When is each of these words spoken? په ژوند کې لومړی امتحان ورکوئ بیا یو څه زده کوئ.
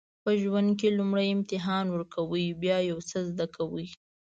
په 0.23 0.31
ژوند 0.41 0.69
کې 0.79 0.95
لومړی 0.97 1.27
امتحان 1.35 1.85
ورکوئ 1.89 2.45
بیا 2.63 2.77
یو 2.89 2.99
څه 3.09 3.17
زده 3.29 3.45
کوئ. 3.55 3.87